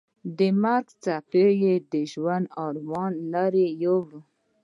د 0.37 0.39
مرګي 0.61 0.93
څپو 1.03 1.45
یې 1.61 1.73
د 1.91 1.93
ژوند 2.11 2.45
ارمانونه 2.65 3.21
لرې 3.53 3.67
یوړل. 3.83 4.21